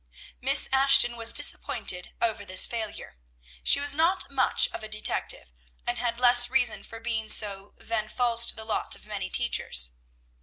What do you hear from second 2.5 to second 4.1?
failure. She was